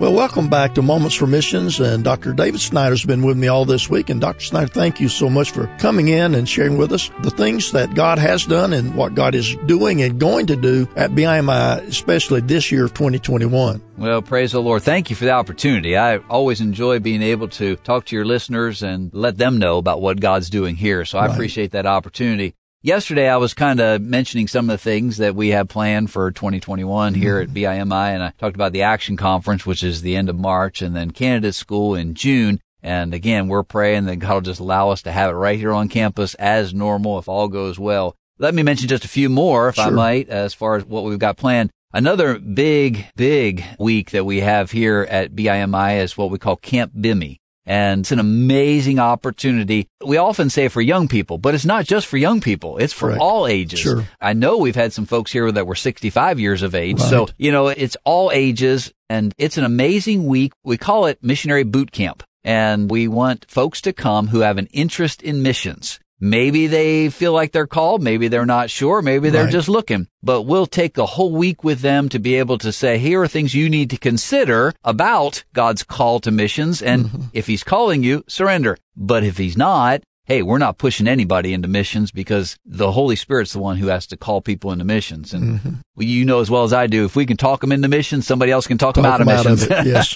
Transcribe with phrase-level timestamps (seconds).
[0.00, 1.78] Well, welcome back to Moments for Missions.
[1.78, 2.32] And Dr.
[2.32, 4.08] David Snyder's been with me all this week.
[4.08, 4.40] And Dr.
[4.40, 7.94] Snyder, thank you so much for coming in and sharing with us the things that
[7.94, 12.40] God has done and what God is doing and going to do at BIMI, especially
[12.40, 13.82] this year of 2021.
[13.98, 14.82] Well, praise the Lord.
[14.82, 15.98] Thank you for the opportunity.
[15.98, 20.00] I always enjoy being able to talk to your listeners and let them know about
[20.00, 21.04] what God's doing here.
[21.04, 21.34] So I right.
[21.34, 22.54] appreciate that opportunity.
[22.82, 26.30] Yesterday, I was kind of mentioning some of the things that we have planned for
[26.30, 27.54] 2021 here at mm-hmm.
[27.54, 30.96] BIMI, and I talked about the Action Conference, which is the end of March, and
[30.96, 32.58] then Candidate School in June.
[32.82, 35.74] And again, we're praying that God will just allow us to have it right here
[35.74, 38.16] on campus as normal if all goes well.
[38.38, 39.84] Let me mention just a few more, if sure.
[39.84, 41.68] I might, as far as what we've got planned.
[41.92, 46.94] Another big, big week that we have here at BIMI is what we call Camp
[46.94, 47.39] BIMI.
[47.66, 49.86] And it's an amazing opportunity.
[50.04, 52.78] We often say for young people, but it's not just for young people.
[52.78, 53.18] It's for right.
[53.18, 53.80] all ages.
[53.80, 54.06] Sure.
[54.20, 57.00] I know we've had some folks here that were 65 years of age.
[57.00, 57.10] Right.
[57.10, 60.52] So, you know, it's all ages and it's an amazing week.
[60.64, 64.68] We call it missionary boot camp and we want folks to come who have an
[64.72, 66.00] interest in missions.
[66.20, 68.02] Maybe they feel like they're called.
[68.02, 69.00] Maybe they're not sure.
[69.00, 69.52] Maybe they're right.
[69.52, 72.98] just looking, but we'll take a whole week with them to be able to say,
[72.98, 76.82] here are things you need to consider about God's call to missions.
[76.82, 77.22] And mm-hmm.
[77.32, 78.76] if he's calling you, surrender.
[78.94, 83.52] But if he's not, hey, we're not pushing anybody into missions because the Holy Spirit's
[83.52, 85.34] the one who has to call people into missions.
[85.34, 85.72] And mm-hmm.
[85.96, 88.52] you know as well as I do, if we can talk them into missions, somebody
[88.52, 89.68] else can talk, talk them out of missions.
[89.68, 90.14] Out of it, yes.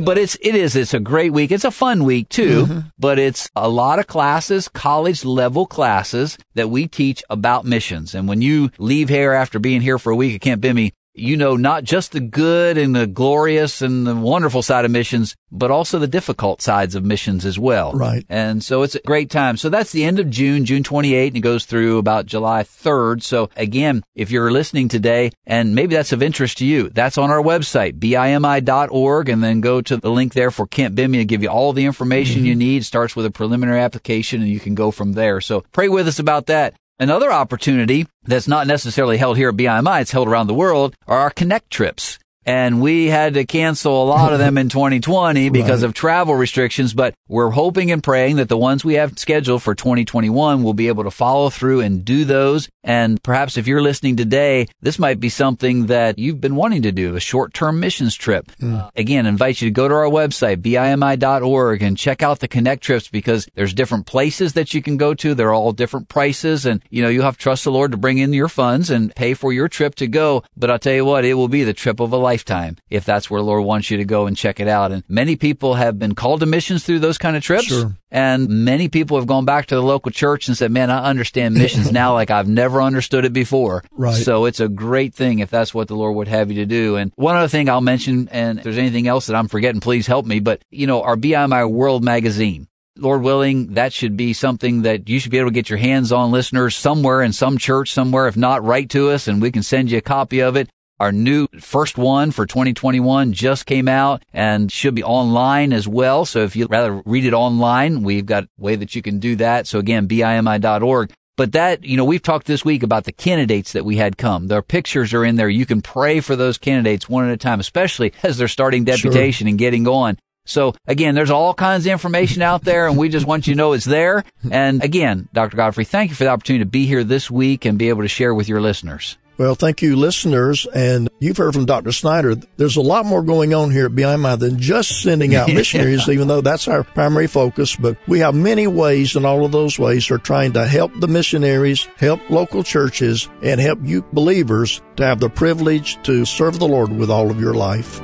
[0.04, 1.50] but it's, it is, it's a great week.
[1.50, 2.78] It's a fun week too, mm-hmm.
[2.98, 8.14] but it's a lot of classes, college level classes that we teach about missions.
[8.14, 11.36] And when you leave here after being here for a week at Camp BIMI, you
[11.36, 15.70] know not just the good and the glorious and the wonderful side of missions, but
[15.70, 17.92] also the difficult sides of missions as well.
[17.92, 18.24] Right.
[18.28, 19.56] And so it's a great time.
[19.56, 23.22] So that's the end of June, June 28th, and it goes through about July 3rd.
[23.22, 27.30] So again, if you're listening today and maybe that's of interest to you, that's on
[27.30, 31.42] our website, bimi.org, and then go to the link there for Camp BIMI and give
[31.42, 32.46] you all the information mm-hmm.
[32.46, 32.82] you need.
[32.82, 35.40] It starts with a preliminary application and you can go from there.
[35.40, 36.74] So pray with us about that.
[37.00, 41.20] Another opportunity that's not necessarily held here at BIMI, it's held around the world, are
[41.20, 45.82] our Connect trips and we had to cancel a lot of them in 2020 because
[45.82, 45.86] right.
[45.86, 49.74] of travel restrictions, but we're hoping and praying that the ones we have scheduled for
[49.74, 52.70] 2021 will be able to follow through and do those.
[52.82, 56.92] And perhaps if you're listening today, this might be something that you've been wanting to
[56.92, 58.50] do, a short-term missions trip.
[58.62, 58.88] Mm.
[58.96, 63.08] Again, invite you to go to our website, bimi.org and check out the connect trips
[63.08, 65.34] because there's different places that you can go to.
[65.34, 68.16] They're all different prices and, you know, you have to trust the Lord to bring
[68.16, 70.44] in your funds and pay for your trip to go.
[70.56, 73.04] But I'll tell you what, it will be the trip of a lifetime lifetime if
[73.04, 74.92] that's where the Lord wants you to go and check it out.
[74.92, 77.64] And many people have been called to missions through those kind of trips.
[77.64, 77.96] Sure.
[78.10, 81.54] And many people have gone back to the local church and said, man, I understand
[81.54, 83.82] missions now like I've never understood it before.
[83.90, 84.14] Right.
[84.14, 86.96] So it's a great thing if that's what the Lord would have you to do.
[86.96, 90.06] And one other thing I'll mention, and if there's anything else that I'm forgetting, please
[90.06, 90.40] help me.
[90.40, 92.68] But, you know, our BIMI World magazine.
[92.96, 96.10] Lord willing, that should be something that you should be able to get your hands
[96.10, 98.26] on listeners somewhere in some church somewhere.
[98.26, 100.68] If not, write to us and we can send you a copy of it.
[101.00, 106.24] Our new first one for 2021 just came out and should be online as well.
[106.24, 109.36] So if you'd rather read it online, we've got a way that you can do
[109.36, 109.68] that.
[109.68, 111.12] So again, bimi.org.
[111.36, 114.48] But that, you know, we've talked this week about the candidates that we had come.
[114.48, 115.48] Their pictures are in there.
[115.48, 119.46] You can pray for those candidates one at a time, especially as they're starting deputation
[119.46, 119.50] sure.
[119.50, 120.18] and getting going.
[120.46, 123.56] So again, there's all kinds of information out there and we just want you to
[123.56, 124.24] know it's there.
[124.50, 125.56] And again, Dr.
[125.56, 128.08] Godfrey, thank you for the opportunity to be here this week and be able to
[128.08, 129.16] share with your listeners.
[129.38, 130.66] Well, thank you, listeners.
[130.74, 131.92] And you've heard from Dr.
[131.92, 132.34] Snyder.
[132.56, 136.26] There's a lot more going on here at BIMI than just sending out missionaries, even
[136.26, 137.76] though that's our primary focus.
[137.76, 141.06] But we have many ways, and all of those ways are trying to help the
[141.06, 146.66] missionaries, help local churches, and help you believers to have the privilege to serve the
[146.66, 148.00] Lord with all of your life.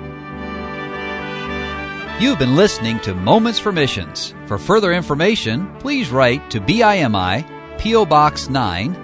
[2.20, 4.36] You've been listening to Moments for Missions.
[4.46, 8.06] For further information, please write to BIMI, P.O.
[8.06, 9.03] Box 9,